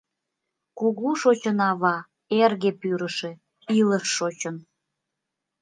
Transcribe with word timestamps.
Кугу 0.77 1.09
Шочынава, 1.21 1.95
Эрге 2.41 2.71
Пӱрышӧ, 2.81 3.31
Илыш 3.77 4.05
Шочын! 4.17 4.55